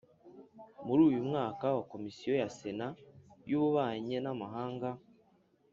[0.85, 2.87] Muri uyu mwaka wa Komisiyo ya Sena
[3.49, 4.89] y Ububanyi n Amahanga